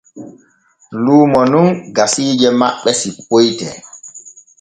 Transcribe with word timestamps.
Luumo 1.03 1.39
non 1.53 1.67
gasiije 1.95 2.49
maɓɓe 2.59 2.89
sippoyte. 2.99 3.67